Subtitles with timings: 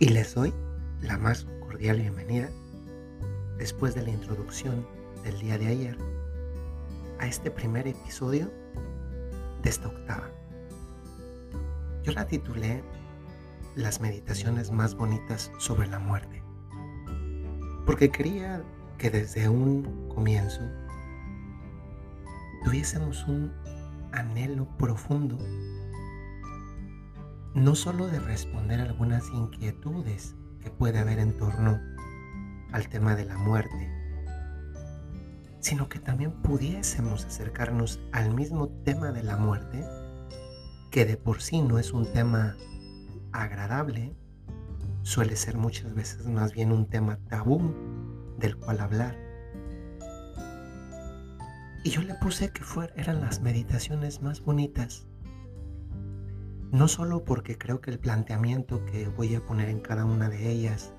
[0.00, 0.54] y les doy
[1.02, 2.48] la más cordial bienvenida
[3.58, 4.86] después de la introducción
[5.24, 5.98] del día de ayer
[7.18, 8.50] a este primer episodio
[9.62, 10.30] de esta octava.
[12.02, 12.82] Yo la titulé
[13.76, 16.42] Las meditaciones más bonitas sobre la muerte,
[17.84, 18.64] porque quería
[18.96, 20.62] que desde un comienzo
[22.64, 23.52] tuviésemos un
[24.12, 25.36] anhelo profundo
[27.54, 31.80] no solo de responder algunas inquietudes que puede haber en torno
[32.72, 33.90] al tema de la muerte,
[35.58, 39.84] sino que también pudiésemos acercarnos al mismo tema de la muerte,
[40.90, 42.56] que de por sí no es un tema
[43.32, 44.16] agradable,
[45.02, 47.74] suele ser muchas veces más bien un tema tabú
[48.38, 49.16] del cual hablar.
[51.82, 55.06] Y yo le puse que fueran eran las meditaciones más bonitas
[56.72, 60.50] no solo porque creo que el planteamiento que voy a poner en cada una de
[60.50, 60.92] ellas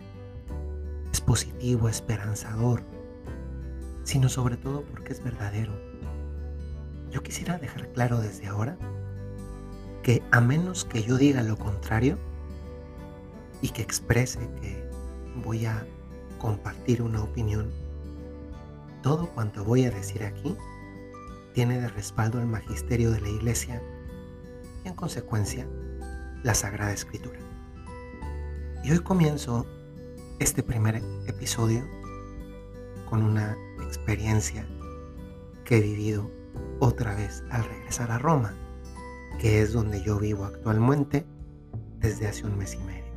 [1.12, 2.84] es positivo, esperanzador,
[4.04, 5.74] sino sobre todo porque es verdadero.
[7.10, 8.78] Yo quisiera dejar claro desde ahora
[10.04, 12.18] que a menos que yo diga lo contrario
[13.62, 14.90] y que exprese que
[15.44, 15.86] voy a
[16.38, 17.72] compartir una opinión,
[19.04, 20.58] todo cuanto voy a decir aquí
[21.54, 23.82] tiene de respaldo el magisterio de la Iglesia
[24.84, 25.68] y en consecuencia
[26.44, 27.40] la Sagrada Escritura.
[28.84, 29.66] Y hoy comienzo
[30.40, 31.88] este primer episodio
[33.10, 34.68] con una experiencia
[35.66, 36.32] que he vivido
[36.80, 38.56] otra vez al regresar a Roma,
[39.40, 41.26] que es donde yo vivo actualmente
[42.00, 43.12] desde hace un mes y medio.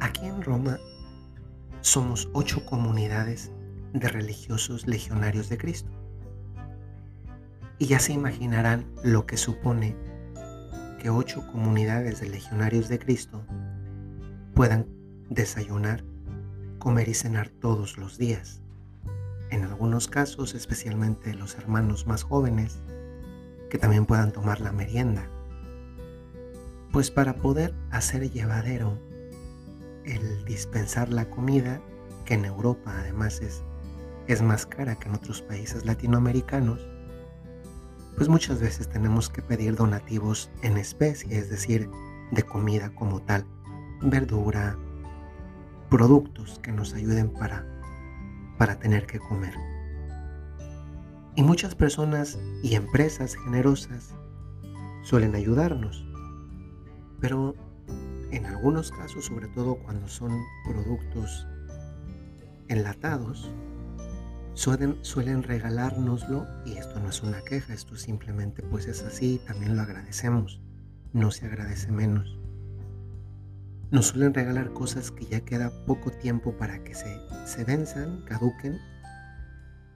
[0.00, 0.78] Aquí en Roma
[1.80, 3.50] somos ocho comunidades
[3.94, 5.95] de religiosos legionarios de Cristo
[7.78, 9.96] y ya se imaginarán lo que supone
[10.98, 13.44] que ocho comunidades de legionarios de Cristo
[14.54, 14.86] puedan
[15.28, 16.04] desayunar,
[16.78, 18.62] comer y cenar todos los días.
[19.50, 22.78] En algunos casos, especialmente los hermanos más jóvenes,
[23.70, 25.28] que también puedan tomar la merienda.
[26.92, 28.98] Pues para poder hacer llevadero
[30.04, 31.80] el dispensar la comida,
[32.24, 33.62] que en Europa además es,
[34.26, 36.88] es más cara que en otros países latinoamericanos,
[38.16, 41.90] pues muchas veces tenemos que pedir donativos en especie, es decir,
[42.32, 43.46] de comida como tal,
[44.02, 44.76] verdura,
[45.90, 47.64] productos que nos ayuden para,
[48.58, 49.54] para tener que comer.
[51.34, 54.14] Y muchas personas y empresas generosas
[55.02, 56.04] suelen ayudarnos,
[57.20, 57.54] pero
[58.30, 60.32] en algunos casos, sobre todo cuando son
[60.64, 61.46] productos
[62.68, 63.50] enlatados,
[64.56, 69.76] suelen, suelen regalárnoslo y esto no es una queja, esto simplemente pues es así, también
[69.76, 70.60] lo agradecemos,
[71.12, 72.38] no se agradece menos.
[73.90, 78.78] Nos suelen regalar cosas que ya queda poco tiempo para que se, se venzan, caduquen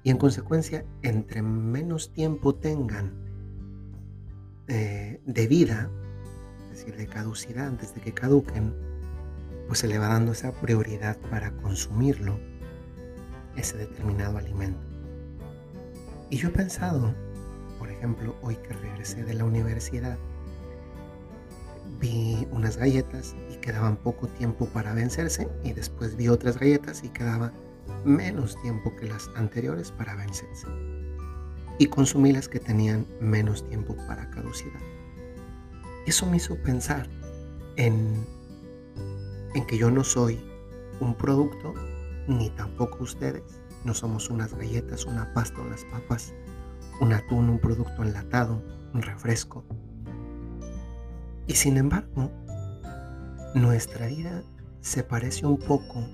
[0.04, 3.14] y en consecuencia entre menos tiempo tengan
[4.68, 5.90] eh, de vida,
[6.64, 8.74] es decir, de caducidad antes de que caduquen,
[9.66, 12.49] pues se le va dando esa prioridad para consumirlo
[13.60, 14.80] ese determinado alimento.
[16.30, 17.14] Y yo he pensado,
[17.78, 20.18] por ejemplo, hoy que regresé de la universidad,
[22.00, 27.08] vi unas galletas y quedaban poco tiempo para vencerse y después vi otras galletas y
[27.08, 27.52] quedaba
[28.04, 30.66] menos tiempo que las anteriores para vencerse.
[31.78, 34.80] Y consumí las que tenían menos tiempo para caducidad.
[36.06, 37.08] Eso me hizo pensar
[37.76, 38.26] en,
[39.54, 40.40] en que yo no soy
[41.00, 41.74] un producto
[42.30, 43.60] ni tampoco ustedes.
[43.84, 46.34] No somos unas galletas, una pasta, unas papas,
[47.00, 48.62] un atún, un producto enlatado,
[48.94, 49.64] un refresco.
[51.46, 52.30] Y sin embargo,
[53.54, 54.42] nuestra vida
[54.80, 56.06] se parece un poco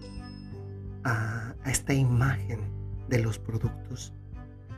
[1.04, 2.60] a, esta imagen
[3.08, 4.12] de los productos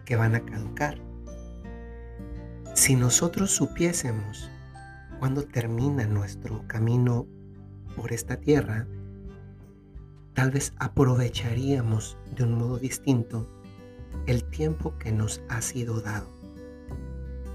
[0.04, 0.98] que van a caducar.
[2.74, 4.50] Si nosotros supiésemos
[5.18, 7.26] cuándo termina nuestro camino
[7.94, 8.86] por esta tierra,
[10.38, 13.44] tal vez aprovecharíamos de un modo distinto
[14.28, 16.28] el tiempo que nos ha sido dado.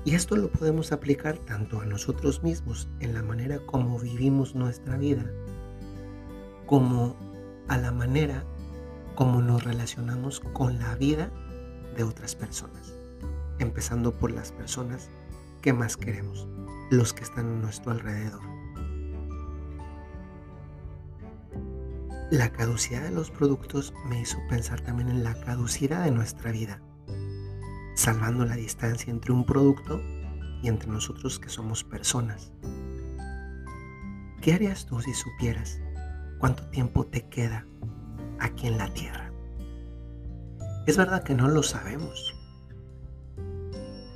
[0.03, 4.97] Y esto lo podemos aplicar tanto a nosotros mismos en la manera como vivimos nuestra
[4.97, 5.23] vida,
[6.65, 7.15] como
[7.69, 8.43] a la manera
[9.15, 11.31] como nos relacionamos con la vida
[11.95, 12.93] de otras personas,
[13.59, 15.09] empezando por las personas
[15.61, 16.49] que más queremos,
[16.91, 18.52] los que están a nuestro alrededor.
[22.33, 26.81] La caducidad de los productos me hizo pensar también en la caducidad de nuestra vida,
[27.93, 30.01] salvando la distancia entre un producto
[30.63, 32.51] y entre nosotros que somos personas.
[34.41, 35.79] ¿qué harías tú si supieras
[36.39, 37.67] cuánto tiempo te queda
[38.39, 39.31] aquí en la tierra?
[40.87, 42.33] Es verdad que no lo sabemos,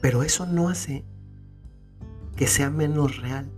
[0.02, 1.06] pero eso no hace
[2.36, 3.52] que sea menos real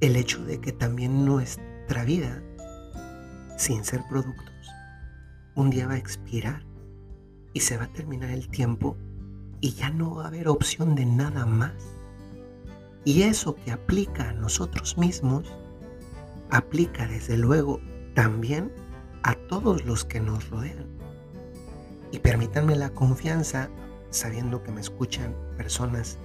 [0.00, 2.42] el hecho de que también nuestra vida,
[3.56, 4.54] sin ser productos,
[5.54, 6.64] un día va a expirar
[7.52, 8.96] y se va a terminar el tiempo
[9.60, 11.72] y ya no va a haber opción de nada más.
[13.04, 15.52] Y eso que aplica a nosotros mismos,
[16.50, 17.80] aplica desde luego
[18.14, 18.72] también
[19.22, 20.86] a todos los que nos rodean.
[22.10, 23.70] Y permítanme la confianza,
[24.10, 26.18] sabiendo que me escuchan personas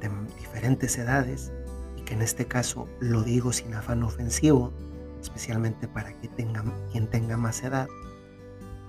[0.00, 1.52] de diferentes edades,
[1.96, 4.72] y que en este caso lo digo sin afán ofensivo,
[5.20, 7.88] especialmente para que tenga, quien tenga más edad.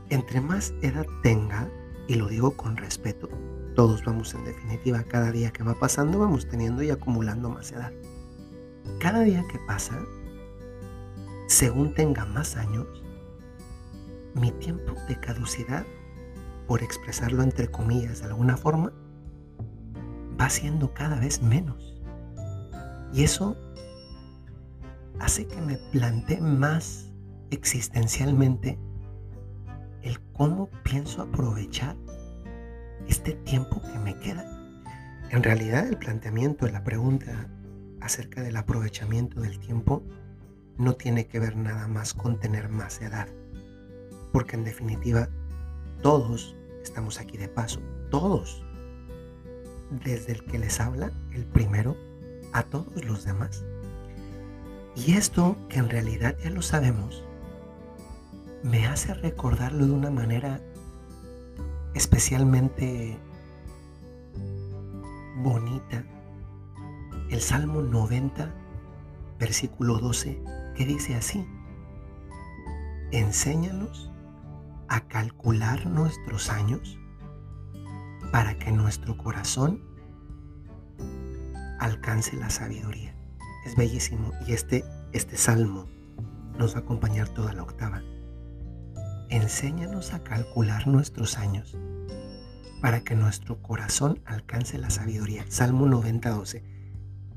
[0.10, 1.70] Entre más edad tenga,
[2.08, 3.30] y lo digo con respeto,
[3.76, 7.92] todos vamos en definitiva, cada día que va pasando vamos teniendo y acumulando más edad.
[9.00, 9.98] Cada día que pasa,
[11.48, 12.88] según tenga más años,
[14.34, 15.86] mi tiempo de caducidad,
[16.68, 18.94] por expresarlo entre comillas de alguna forma,
[20.40, 22.02] va siendo cada vez menos.
[23.14, 23.58] Y eso
[25.20, 27.12] hace que me plantee más
[27.52, 28.80] existencialmente
[30.02, 31.96] el cómo pienso aprovechar
[33.08, 34.46] este tiempo que me queda.
[35.30, 37.50] En realidad el planteamiento de la pregunta
[38.02, 40.04] acerca del aprovechamiento del tiempo
[40.78, 43.28] no tiene que ver nada más con tener más edad,
[44.32, 45.30] porque en definitiva
[46.02, 47.80] todos estamos aquí de paso,
[48.10, 48.64] todos,
[50.04, 51.96] desde el que les habla, el primero,
[52.54, 53.64] a todos los demás.
[54.96, 57.24] Y esto, que en realidad ya lo sabemos,
[58.64, 60.62] me hace recordarlo de una manera
[61.94, 63.18] especialmente
[65.38, 66.04] bonita
[67.30, 68.54] el Salmo 90,
[69.40, 70.44] versículo 12,
[70.76, 71.46] que dice así,
[73.12, 74.12] enséñanos
[74.90, 77.00] a calcular nuestros años
[78.32, 79.82] para que nuestro corazón
[81.80, 83.11] alcance la sabiduría.
[83.66, 85.88] Es bellísimo y este, este salmo
[86.58, 88.02] nos va a acompañar toda la octava
[89.32, 91.78] enséñanos a calcular nuestros años
[92.82, 95.46] para que nuestro corazón alcance la sabiduría.
[95.48, 96.64] Salmo 90, 12.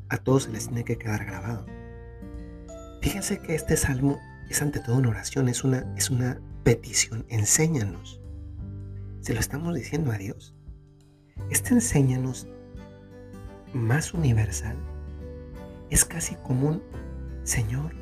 [0.08, 1.66] A todos se les tiene que quedar grabado.
[3.00, 4.18] Fíjense que este salmo
[4.50, 7.26] es ante todo una oración, es una, es una petición.
[7.28, 8.20] Enséñanos.
[9.20, 10.54] Se lo estamos diciendo a Dios.
[11.50, 12.48] Este enséñanos
[13.72, 14.76] más universal
[15.94, 16.82] es casi común.
[17.44, 17.94] Señor,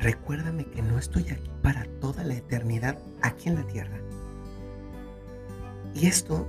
[0.00, 3.98] recuérdame que no estoy aquí para toda la eternidad aquí en la tierra.
[5.94, 6.46] Y esto,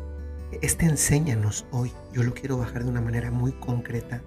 [0.62, 4.22] este enséñanos hoy, yo lo quiero bajar de una manera muy concreta,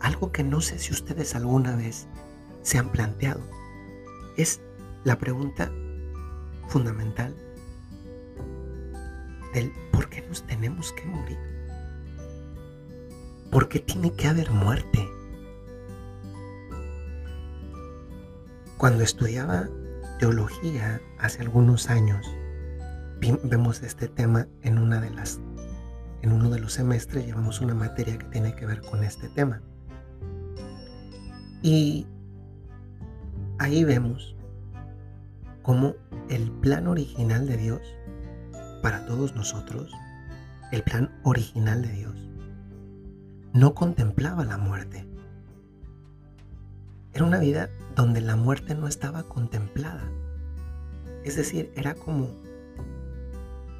[0.00, 2.06] algo que no sé si ustedes alguna vez
[2.62, 3.42] se han planteado.
[4.38, 4.62] Es
[5.04, 5.70] la pregunta
[6.68, 7.36] fundamental
[9.52, 11.59] del por qué nos tenemos que morir.
[13.50, 15.08] ¿Por qué tiene que haber muerte?
[18.76, 19.68] Cuando estudiaba
[20.20, 22.24] teología hace algunos años,
[23.42, 25.40] vemos este tema en una de las
[26.22, 29.62] en uno de los semestres llevamos una materia que tiene que ver con este tema.
[31.62, 32.06] Y
[33.58, 34.36] ahí vemos
[35.62, 35.94] cómo
[36.28, 37.80] el plan original de Dios
[38.82, 39.92] para todos nosotros,
[40.72, 42.29] el plan original de Dios,
[43.52, 45.06] no contemplaba la muerte.
[47.12, 50.04] Era una vida donde la muerte no estaba contemplada.
[51.24, 52.28] Es decir, era como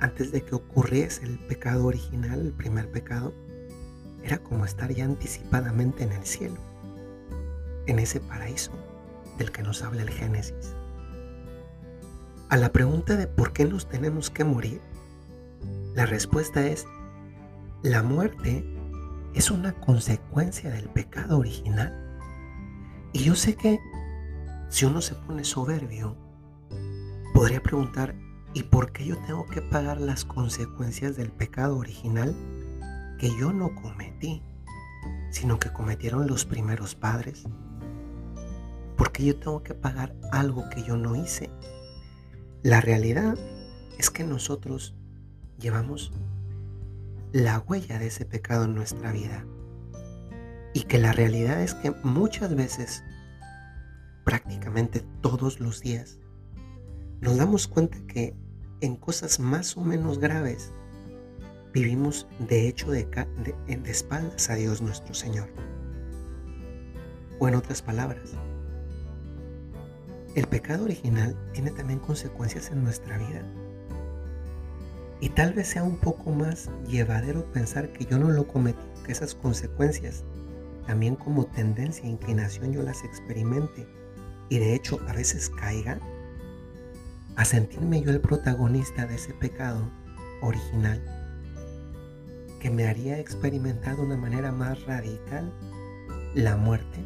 [0.00, 3.32] antes de que ocurriese el pecado original, el primer pecado,
[4.22, 6.56] era como estar ya anticipadamente en el cielo,
[7.86, 8.72] en ese paraíso
[9.38, 10.74] del que nos habla el Génesis.
[12.48, 14.80] A la pregunta de por qué nos tenemos que morir,
[15.94, 16.86] la respuesta es,
[17.82, 18.64] la muerte
[19.34, 21.94] es una consecuencia del pecado original.
[23.12, 23.78] Y yo sé que
[24.68, 26.16] si uno se pone soberbio,
[27.34, 28.14] podría preguntar,
[28.54, 32.34] ¿y por qué yo tengo que pagar las consecuencias del pecado original
[33.18, 34.42] que yo no cometí,
[35.30, 37.44] sino que cometieron los primeros padres?
[38.96, 41.50] ¿Por qué yo tengo que pagar algo que yo no hice?
[42.62, 43.38] La realidad
[43.98, 44.94] es que nosotros
[45.58, 46.12] llevamos
[47.32, 49.44] la huella de ese pecado en nuestra vida.
[50.74, 53.04] Y que la realidad es que muchas veces,
[54.24, 56.18] prácticamente todos los días,
[57.20, 58.34] nos damos cuenta que
[58.80, 60.72] en cosas más o menos graves
[61.72, 65.48] vivimos de hecho de, de, espaldas a Dios nuestro Señor.
[67.38, 68.32] O en otras palabras,
[70.34, 73.44] el pecado original tiene también consecuencias en nuestra vida.
[75.20, 79.12] Y tal vez sea un poco más llevadero pensar que yo no lo cometí, que
[79.12, 80.24] esas consecuencias
[80.86, 83.86] también como tendencia inclinación yo las experimente
[84.48, 86.00] y de hecho a veces caiga
[87.36, 89.88] a sentirme yo el protagonista de ese pecado
[90.42, 91.00] original
[92.60, 95.52] que me haría experimentar de una manera más radical
[96.34, 97.04] la muerte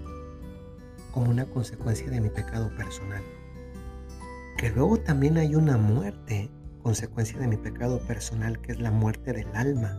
[1.12, 3.23] como una consecuencia de mi pecado personal.
[4.59, 6.50] Que luego también hay una muerte,
[6.85, 9.99] consecuencia de mi pecado personal, que es la muerte del alma.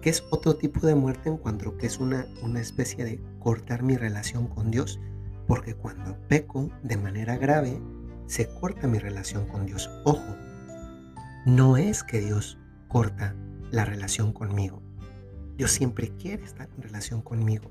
[0.00, 3.82] Que es otro tipo de muerte en cuanto que es una, una especie de cortar
[3.82, 4.98] mi relación con Dios.
[5.46, 7.80] Porque cuando peco de manera grave,
[8.26, 9.90] se corta mi relación con Dios.
[10.04, 10.34] Ojo,
[11.44, 13.36] no es que Dios corta
[13.70, 14.82] la relación conmigo.
[15.56, 17.70] Dios siempre quiere estar en relación conmigo.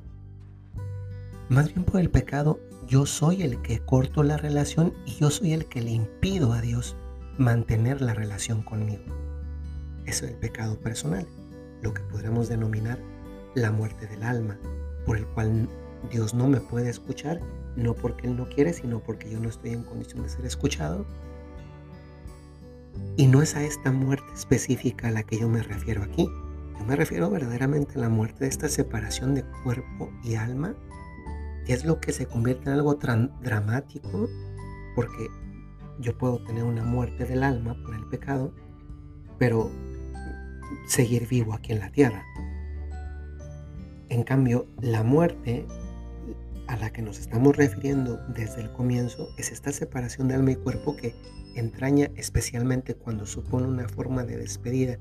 [1.50, 5.54] Más bien por el pecado, yo soy el que corto la relación y yo soy
[5.54, 6.96] el que le impido a Dios
[7.38, 9.04] mantener la relación conmigo.
[10.06, 11.28] Eso es el pecado personal,
[11.82, 13.00] lo que podremos denominar
[13.56, 14.58] la muerte del alma,
[15.06, 15.68] por el cual
[16.12, 17.40] Dios no me puede escuchar,
[17.76, 21.06] no porque Él no quiere, sino porque yo no estoy en condición de ser escuchado.
[23.18, 26.30] Y no es a esta muerte específica a la que yo me refiero aquí.
[26.78, 30.76] Yo me refiero verdaderamente a la muerte de esta separación de cuerpo y alma
[31.68, 34.30] es lo que se convierte en algo dramático,
[34.96, 35.28] porque
[36.00, 38.54] yo puedo tener una muerte del alma por el pecado,
[39.38, 39.72] pero
[40.88, 42.24] seguir vivo aquí en la tierra.
[44.10, 45.66] En cambio, la muerte
[46.68, 50.56] a la que nos estamos refiriendo desde el comienzo es esta separación de alma y
[50.56, 51.16] cuerpo que
[51.56, 54.98] entraña especialmente cuando supone una forma de despedida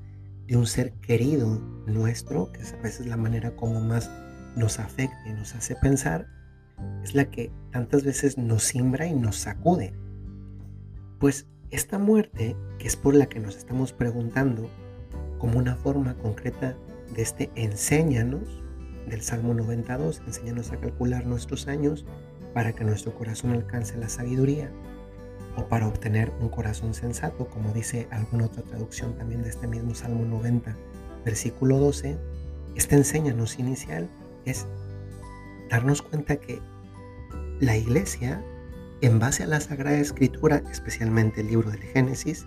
[0.47, 4.09] de un ser querido nuestro, que es a veces la manera como más
[4.55, 6.27] nos afecta y nos hace pensar,
[7.03, 9.93] es la que tantas veces nos simbra y nos sacude.
[11.19, 14.69] Pues esta muerte, que es por la que nos estamos preguntando,
[15.37, 16.75] como una forma concreta
[17.15, 18.63] de este enséñanos
[19.07, 22.05] del Salmo 92, enséñanos a calcular nuestros años
[22.53, 24.71] para que nuestro corazón alcance la sabiduría,
[25.57, 29.95] o para obtener un corazón sensato, como dice alguna otra traducción también de este mismo
[29.95, 30.75] Salmo 90,
[31.23, 32.17] versículo 12,
[32.75, 34.09] este enséñanos inicial
[34.45, 34.67] es
[35.69, 36.61] darnos cuenta que
[37.59, 38.43] la iglesia,
[39.01, 42.45] en base a la Sagrada Escritura, especialmente el libro del Génesis,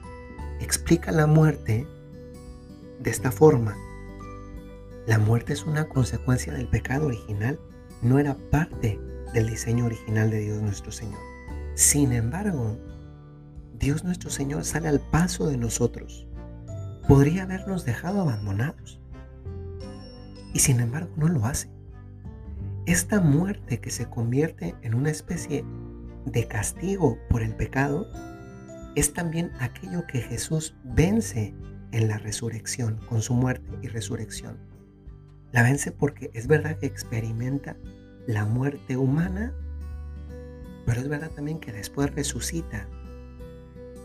[0.60, 1.86] explica la muerte
[3.00, 3.76] de esta forma.
[5.06, 7.58] La muerte es una consecuencia del pecado original,
[8.02, 9.00] no era parte
[9.32, 11.20] del diseño original de Dios nuestro Señor.
[11.74, 12.76] Sin embargo,
[13.78, 16.26] Dios nuestro Señor sale al paso de nosotros.
[17.06, 19.00] Podría habernos dejado abandonados.
[20.52, 21.70] Y sin embargo no lo hace.
[22.86, 25.64] Esta muerte que se convierte en una especie
[26.32, 28.10] de castigo por el pecado
[28.94, 31.54] es también aquello que Jesús vence
[31.92, 34.58] en la resurrección, con su muerte y resurrección.
[35.52, 37.76] La vence porque es verdad que experimenta
[38.26, 39.54] la muerte humana,
[40.84, 42.88] pero es verdad también que después resucita.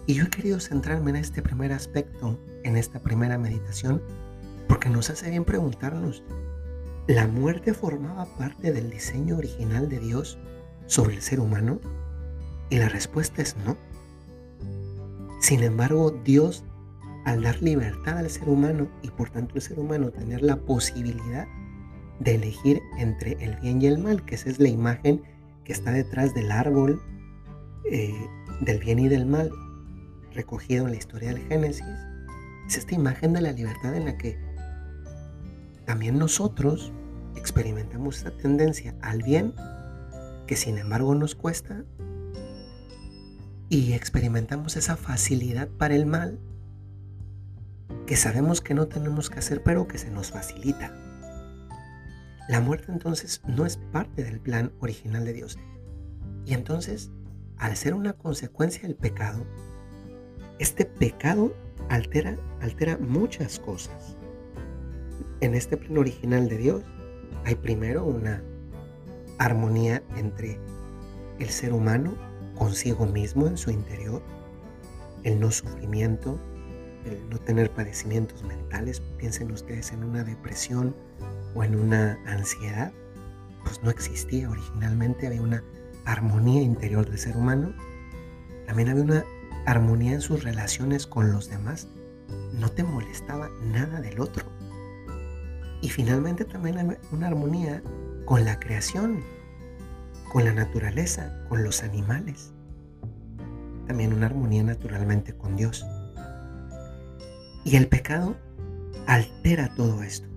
[0.05, 4.01] Y yo he querido centrarme en este primer aspecto, en esta primera meditación,
[4.67, 6.23] porque nos hace bien preguntarnos,
[7.07, 10.37] ¿La muerte formaba parte del diseño original de Dios
[10.85, 11.81] sobre el ser humano?
[12.73, 13.77] Y la respuesta es no.
[15.39, 16.65] Sin embargo, Dios,
[17.23, 21.47] al dar libertad al ser humano y por tanto el ser humano tener la posibilidad
[22.19, 25.21] de elegir entre el bien y el mal, que esa es la imagen
[25.63, 26.99] que está detrás del árbol
[27.91, 28.27] eh,
[28.61, 29.51] del bien y del mal,
[30.31, 31.85] recogido en la historia del Génesis,
[32.65, 34.35] es esta imagen de la libertad en la que
[35.85, 36.91] también nosotros
[37.35, 39.53] experimentamos esta tendencia al bien
[40.47, 41.85] que sin embargo nos cuesta
[43.73, 46.37] y experimentamos esa facilidad para el mal
[48.05, 50.93] que sabemos que no tenemos que hacer pero que se nos facilita.
[52.47, 55.57] La muerte entonces no es parte del plan original de Dios.
[56.45, 57.09] Y entonces,
[57.57, 59.43] al ser una consecuencia del pecado,
[60.59, 61.55] este pecado
[61.89, 64.17] altera, altera muchas cosas
[65.41, 66.83] en este plan original de Dios
[67.43, 68.43] hay primero una
[69.39, 70.59] armonía entre
[71.39, 74.21] el ser humano consigo mismo en su interior,
[75.23, 76.39] el no sufrimiento,
[77.05, 79.01] el no tener padecimientos mentales.
[79.17, 80.95] Piensen ustedes en una depresión
[81.55, 82.91] o en una ansiedad.
[83.63, 85.63] Pues no existía originalmente, había una
[86.05, 87.73] armonía interior del ser humano.
[88.67, 89.25] También había una
[89.65, 91.87] armonía en sus relaciones con los demás.
[92.53, 94.45] No te molestaba nada del otro.
[95.81, 97.81] Y finalmente también hay una armonía
[98.25, 99.23] con la creación.
[100.33, 102.51] Con la naturaleza, con los animales.
[103.85, 105.85] También una armonía naturalmente con Dios.
[107.63, 108.35] Y el pecado
[109.05, 110.27] altera todo esto.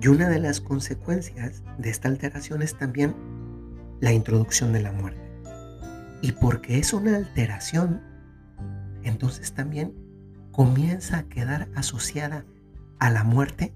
[0.00, 3.14] Y una de las consecuencias de esta alteración es también
[4.00, 5.20] la introducción de la muerte.
[6.22, 8.00] Y porque es una alteración,
[9.02, 9.92] entonces también
[10.50, 12.46] comienza a quedar asociada
[12.98, 13.74] a la muerte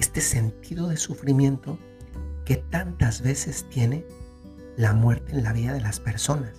[0.00, 1.78] este sentido de sufrimiento
[2.50, 4.04] que tantas veces tiene
[4.76, 6.50] la muerte en la vida de las personas.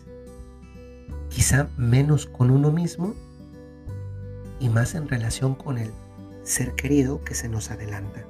[1.27, 3.13] Quizá menos con uno mismo
[4.61, 5.91] y más en relación con el
[6.43, 8.25] ser querido que se nos adelanta.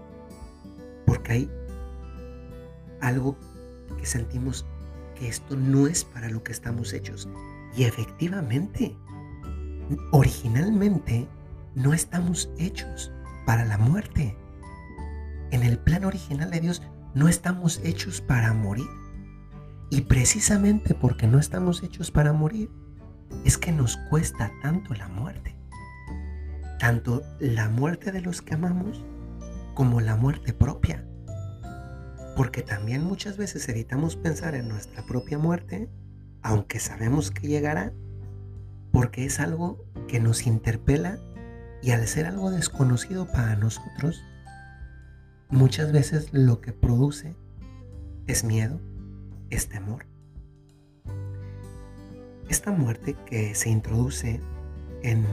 [1.06, 1.51] Porque hay
[3.00, 3.38] algo
[3.96, 4.65] que sentimos
[5.13, 7.30] que esto no es para lo que estamos hechos.
[7.77, 8.98] Y efectivamente,
[10.12, 11.27] originalmente
[11.75, 13.12] no estamos hechos
[13.46, 14.36] para la muerte.
[15.51, 16.82] En el plan original de Dios
[17.13, 18.88] no estamos hechos para morir.
[19.89, 22.70] Y precisamente porque no estamos hechos para morir,
[23.46, 25.56] es que nos cuesta tanto la muerte.
[26.80, 29.03] Tanto la muerte de los que amamos
[29.74, 31.06] como la muerte propia.
[32.36, 35.89] Porque también muchas veces evitamos pensar en nuestra propia muerte,
[36.41, 37.94] aunque sabemos que llegará,
[38.91, 41.20] porque es algo que nos interpela
[41.82, 44.24] y al ser algo desconocido para nosotros,
[45.51, 47.36] muchas veces lo que produce
[48.25, 48.79] es miedo,
[49.50, 50.05] es temor.
[52.50, 54.41] Esta muerte que se introduce
[55.03, 55.25] en,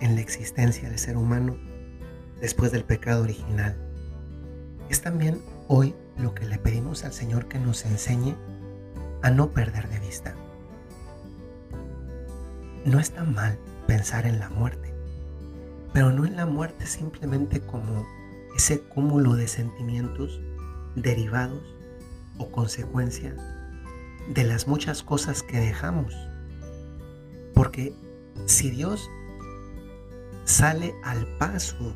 [0.00, 1.56] en la existencia del ser humano
[2.40, 3.76] después del pecado original
[4.88, 8.34] es también hoy lo que le pedimos al Señor que nos enseñe
[9.22, 10.34] a no perder de vista.
[12.84, 14.92] No está mal pensar en la muerte,
[15.92, 18.04] pero no en la muerte simplemente como
[18.56, 20.40] ese cúmulo de sentimientos
[20.94, 21.62] derivados
[22.38, 23.34] o consecuencia
[24.28, 26.14] de las muchas cosas que dejamos.
[27.54, 27.94] Porque
[28.46, 29.08] si Dios
[30.44, 31.94] sale al paso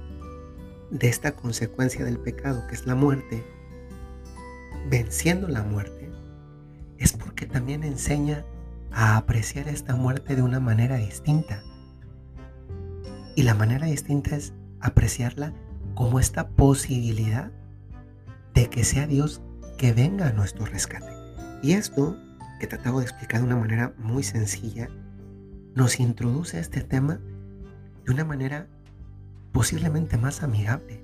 [0.90, 3.45] de esta consecuencia del pecado, que es la muerte,
[4.88, 6.11] venciendo la muerte,
[6.99, 8.45] es porque también enseña
[8.92, 11.62] a apreciar esta muerte de una manera distinta.
[13.35, 15.53] Y la manera distinta es apreciarla
[15.97, 17.51] como esta posibilidad
[18.55, 19.43] de que sea Dios
[19.79, 21.13] que venga a nuestro rescate.
[21.63, 22.17] Y esto,
[22.61, 24.89] que tratado de explicar de una manera muy sencilla,
[25.75, 27.19] nos introduce a este tema
[28.05, 28.69] de una manera
[29.53, 31.03] posiblemente más amigable.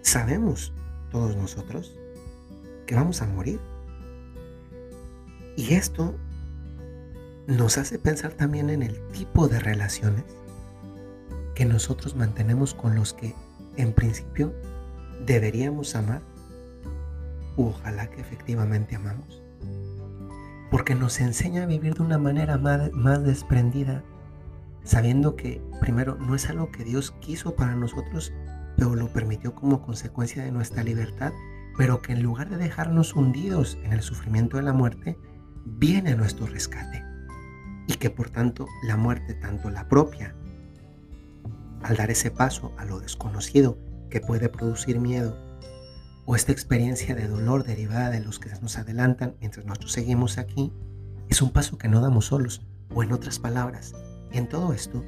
[0.00, 0.72] Sabemos
[1.10, 1.94] todos nosotros
[2.86, 3.60] que vamos a morir.
[5.56, 6.16] Y esto
[7.46, 10.24] nos hace pensar también en el tipo de relaciones
[11.54, 13.34] que nosotros mantenemos con los que
[13.78, 14.52] en principio
[15.24, 16.20] deberíamos amar
[17.56, 19.42] o ojalá que efectivamente amamos.
[20.70, 24.04] Porque nos enseña a vivir de una manera más, más desprendida,
[24.84, 28.32] sabiendo que primero no es algo que Dios quiso para nosotros,
[28.76, 31.32] pero lo permitió como consecuencia de nuestra libertad,
[31.76, 35.16] pero que en lugar de dejarnos hundidos en el sufrimiento de la muerte,
[35.64, 37.04] viene nuestro rescate.
[37.86, 40.34] Y que por tanto la muerte, tanto la propia
[41.82, 43.78] al dar ese paso a lo desconocido
[44.10, 45.36] que puede producir miedo,
[46.24, 50.72] o esta experiencia de dolor derivada de los que nos adelantan mientras nosotros seguimos aquí,
[51.28, 53.94] es un paso que no damos solos, o en otras palabras,
[54.32, 55.04] en todo esto,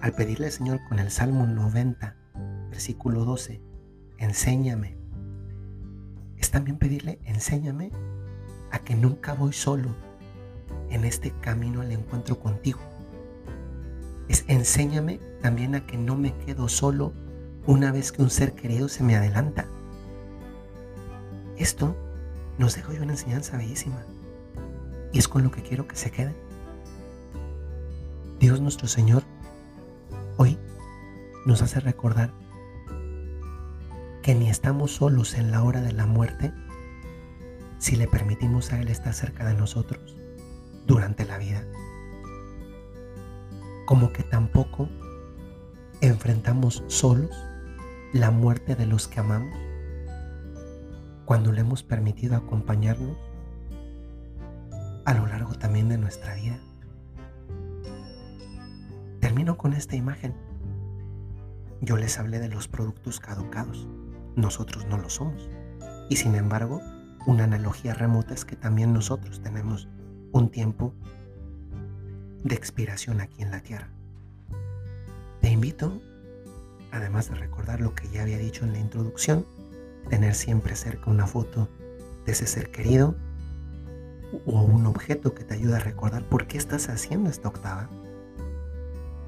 [0.00, 2.16] al pedirle al Señor con el Salmo 90,
[2.70, 3.60] versículo 12,
[4.18, 4.96] enséñame,
[6.36, 7.90] es también pedirle, enséñame
[8.70, 9.94] a que nunca voy solo
[10.90, 12.80] en este camino al encuentro contigo
[14.28, 17.12] es enséñame también a que no me quedo solo
[17.66, 19.66] una vez que un ser querido se me adelanta.
[21.56, 21.96] Esto
[22.58, 24.04] nos deja hoy una enseñanza bellísima
[25.12, 26.34] y es con lo que quiero que se quede.
[28.38, 29.22] Dios nuestro Señor
[30.36, 30.58] hoy
[31.46, 32.32] nos hace recordar
[34.22, 36.52] que ni estamos solos en la hora de la muerte
[37.78, 40.16] si le permitimos a Él estar cerca de nosotros
[40.86, 41.64] durante la vida
[43.88, 44.86] como que tampoco
[46.02, 47.34] enfrentamos solos
[48.12, 49.56] la muerte de los que amamos
[51.24, 53.16] cuando le hemos permitido acompañarnos
[55.06, 56.58] a lo largo también de nuestra vida.
[59.20, 60.34] Termino con esta imagen.
[61.80, 63.88] Yo les hablé de los productos caducados.
[64.36, 65.48] Nosotros no lo somos.
[66.10, 66.82] Y sin embargo,
[67.26, 69.88] una analogía remota es que también nosotros tenemos
[70.32, 70.92] un tiempo
[72.44, 73.88] de expiración aquí en la tierra.
[75.40, 76.00] Te invito,
[76.92, 79.46] además de recordar lo que ya había dicho en la introducción,
[80.08, 81.68] tener siempre cerca una foto
[82.24, 83.14] de ese ser querido
[84.46, 87.88] o un objeto que te ayude a recordar por qué estás haciendo esta octava,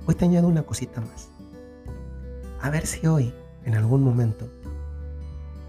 [0.06, 1.28] hoy te añado una cosita más.
[2.60, 3.32] A ver si hoy,
[3.64, 4.48] en algún momento,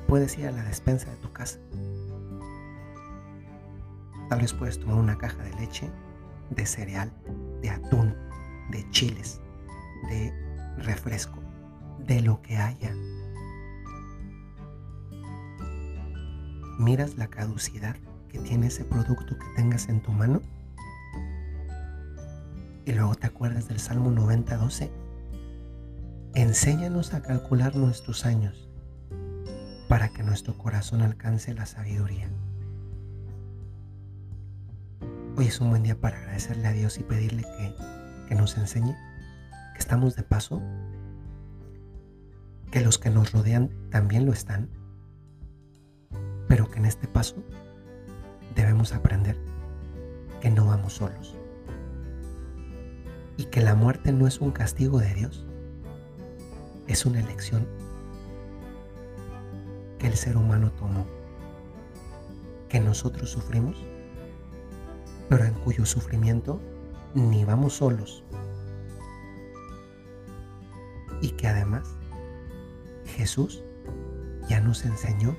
[0.07, 1.59] puedes ir a la despensa de tu casa.
[4.27, 5.89] Tal vez puedes tomar una caja de leche,
[6.51, 7.11] de cereal,
[7.61, 8.15] de atún,
[8.69, 9.41] de chiles,
[10.09, 10.33] de
[10.77, 11.39] refresco,
[12.05, 12.93] de lo que haya.
[16.77, 17.95] Miras la caducidad
[18.29, 20.41] que tiene ese producto que tengas en tu mano
[22.85, 24.89] y luego te acuerdas del Salmo 90:12.
[26.33, 28.69] Enséñanos a calcular nuestros años
[29.87, 32.29] para que nuestro corazón alcance la sabiduría.
[35.41, 37.75] Hoy es un buen día para agradecerle a Dios y pedirle que,
[38.27, 38.95] que nos enseñe
[39.73, 40.61] que estamos de paso,
[42.69, 44.69] que los que nos rodean también lo están,
[46.47, 47.43] pero que en este paso
[48.53, 49.35] debemos aprender
[50.41, 51.35] que no vamos solos
[53.35, 55.47] y que la muerte no es un castigo de Dios,
[56.85, 57.67] es una elección
[59.97, 61.07] que el ser humano tomó,
[62.69, 63.75] que nosotros sufrimos,
[65.31, 66.59] pero en cuyo sufrimiento
[67.13, 68.21] ni vamos solos
[71.21, 71.87] y que además
[73.05, 73.63] Jesús
[74.49, 75.33] ya nos enseñó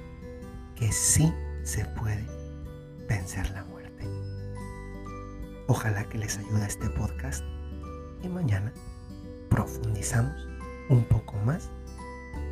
[0.76, 1.30] que sí
[1.62, 2.26] se puede
[3.06, 4.08] vencer la muerte.
[5.66, 7.44] Ojalá que les ayude este podcast
[8.22, 8.72] y mañana
[9.50, 10.48] profundizamos
[10.88, 11.68] un poco más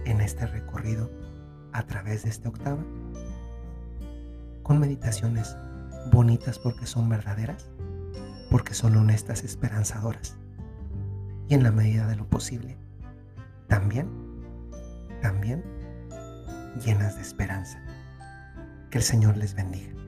[0.05, 1.11] en este recorrido
[1.72, 2.85] a través de esta octava
[4.62, 5.57] con meditaciones
[6.10, 7.70] bonitas porque son verdaderas,
[8.50, 10.36] porque son honestas, esperanzadoras
[11.48, 12.78] y en la medida de lo posible
[13.66, 14.08] también,
[15.20, 15.64] también
[16.84, 17.82] llenas de esperanza.
[18.90, 19.99] Que el Señor les bendiga.